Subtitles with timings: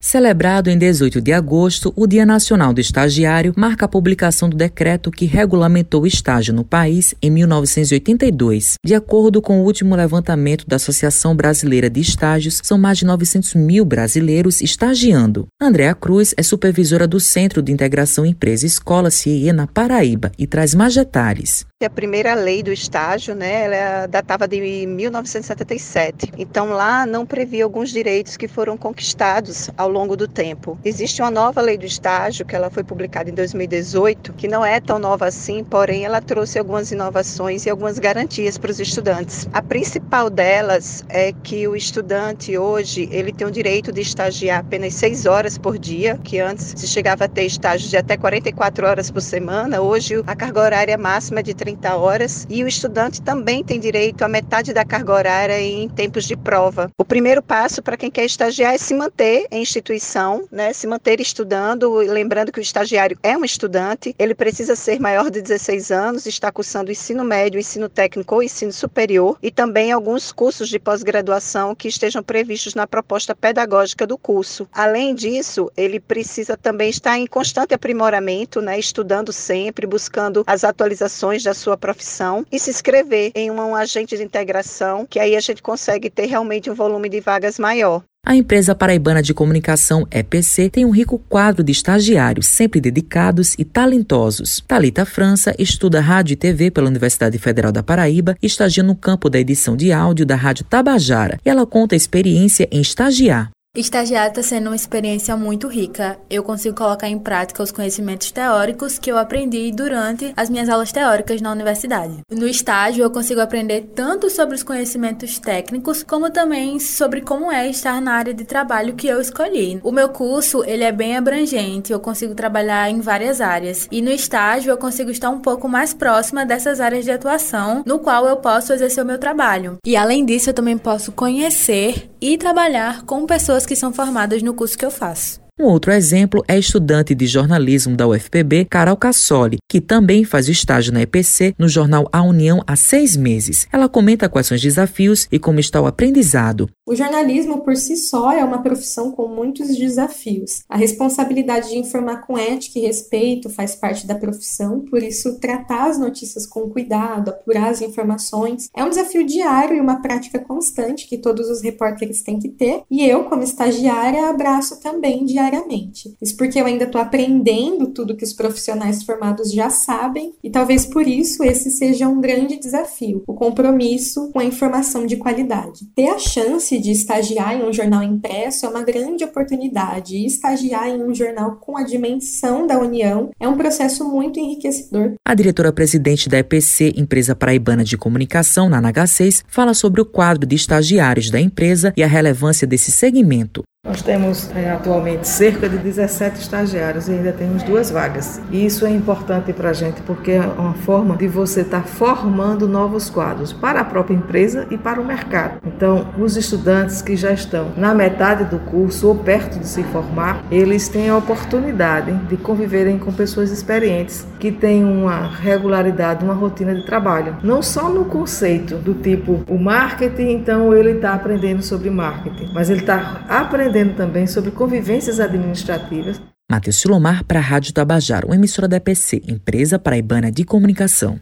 [0.00, 5.10] Celebrado em 18 de agosto, o Dia Nacional do Estagiário marca a publicação do decreto
[5.10, 8.74] que regulamentou o estágio no país em 1982.
[8.84, 13.56] De acordo com o último levantamento da Associação Brasileira de Estágios, são mais de 900
[13.56, 15.48] mil brasileiros estagiando.
[15.60, 20.76] Andréa Cruz é supervisora do Centro de Integração Empresa Escola CIE na Paraíba e traz
[20.76, 21.66] mais detalhes.
[21.80, 26.32] A primeira lei do estágio, né, ela datava de 1977.
[26.36, 30.76] Então lá não previa alguns direitos que foram conquistados ao longo do tempo.
[30.84, 34.80] Existe uma nova lei do estágio que ela foi publicada em 2018, que não é
[34.80, 39.48] tão nova assim, porém ela trouxe algumas inovações e algumas garantias para os estudantes.
[39.52, 44.94] A principal delas é que o estudante hoje ele tem o direito de estagiar apenas
[44.94, 49.12] seis horas por dia, que antes se chegava a ter estágios de até 44 horas
[49.12, 49.80] por semana.
[49.80, 54.22] Hoje a carga horária máxima é de 30 horas e o estudante também tem direito
[54.22, 56.90] a metade da carga horária em tempos de prova.
[56.98, 61.20] O primeiro passo para quem quer estagiar é se manter em instituição, né, se manter
[61.20, 66.24] estudando, lembrando que o estagiário é um estudante, ele precisa ser maior de 16 anos,
[66.24, 71.74] está cursando ensino médio, ensino técnico ou ensino superior e também alguns cursos de pós-graduação
[71.74, 74.66] que estejam previstos na proposta pedagógica do curso.
[74.72, 81.42] Além disso, ele precisa também estar em constante aprimoramento, né, estudando sempre, buscando as atualizações
[81.42, 85.62] da sua profissão e se inscrever em um agente de integração, que aí a gente
[85.62, 88.02] consegue ter realmente um volume de vagas maior.
[88.26, 93.64] A empresa paraibana de comunicação EPC tem um rico quadro de estagiários sempre dedicados e
[93.64, 94.62] talentosos.
[94.66, 99.30] Talita França estuda rádio e TV pela Universidade Federal da Paraíba e estagia no campo
[99.30, 101.38] da edição de áudio da Rádio Tabajara.
[101.44, 103.50] E ela conta a experiência em estagiar.
[103.76, 106.18] Estagiar está sendo uma experiência muito rica.
[106.30, 110.90] Eu consigo colocar em prática os conhecimentos teóricos que eu aprendi durante as minhas aulas
[110.90, 112.18] teóricas na universidade.
[112.30, 117.68] No estágio, eu consigo aprender tanto sobre os conhecimentos técnicos, como também sobre como é
[117.68, 119.78] estar na área de trabalho que eu escolhi.
[119.84, 123.86] O meu curso, ele é bem abrangente, eu consigo trabalhar em várias áreas.
[123.92, 127.98] E no estágio, eu consigo estar um pouco mais próxima dessas áreas de atuação, no
[127.98, 129.76] qual eu posso exercer o meu trabalho.
[129.84, 134.54] E além disso, eu também posso conhecer e trabalhar com pessoas que são formadas no
[134.54, 135.40] curso que eu faço.
[135.60, 140.48] Um outro exemplo é a estudante de jornalismo da UFPB, Carol Cassoli, que também faz
[140.48, 143.66] estágio na EPC no jornal A União há seis meses.
[143.72, 146.70] Ela comenta quais são os desafios e como está o aprendizado.
[146.88, 150.62] O jornalismo por si só é uma profissão com muitos desafios.
[150.66, 155.90] A responsabilidade de informar com ética e respeito faz parte da profissão, por isso tratar
[155.90, 161.06] as notícias com cuidado, apurar as informações, é um desafio diário e uma prática constante
[161.06, 162.80] que todos os repórteres têm que ter.
[162.90, 166.16] E eu, como estagiária, abraço também diariamente.
[166.22, 170.86] Isso porque eu ainda estou aprendendo tudo que os profissionais formados já sabem e talvez
[170.86, 175.84] por isso esse seja um grande desafio, o compromisso com a informação de qualidade.
[175.94, 180.88] Ter a chance de estagiar em um jornal impresso é uma grande oportunidade e estagiar
[180.88, 185.14] em um jornal com a dimensão da União é um processo muito enriquecedor.
[185.26, 190.56] A diretora-presidente da EPC, Empresa Paraibana de Comunicação, na NH6, fala sobre o quadro de
[190.56, 193.62] estagiários da empresa e a relevância desse segmento.
[193.88, 198.38] Nós temos é, atualmente cerca de 17 estagiários e ainda temos duas vagas.
[198.50, 201.86] E isso é importante para a gente porque é uma forma de você estar tá
[201.86, 205.60] formando novos quadros para a própria empresa e para o mercado.
[205.66, 210.44] Então, os estudantes que já estão na metade do curso ou perto de se formar,
[210.50, 216.74] eles têm a oportunidade de conviverem com pessoas experientes que têm uma regularidade, uma rotina
[216.74, 217.38] de trabalho.
[217.42, 222.68] Não só no conceito do tipo o marketing, então ele está aprendendo sobre marketing, mas
[222.68, 226.20] ele está aprendendo aprendendo também sobre convivências administrativas.
[226.50, 231.20] Matheus Silomar para a Rádio Tabajara, uma emissora da EPC, Empresa Paraibana de Comunicação.